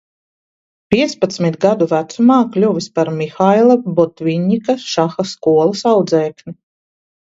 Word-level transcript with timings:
Piecpadsmit 0.95 1.59
gadu 1.65 1.87
vecumā 1.91 2.39
kļuvis 2.57 2.89
par 2.97 3.13
Mihaila 3.21 3.79
Botviņņika 4.01 4.81
šaha 4.91 5.31
skolas 5.37 5.91
audzēkni. 5.97 6.61